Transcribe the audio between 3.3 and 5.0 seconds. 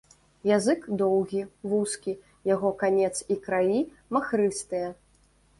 і краі махрыстыя.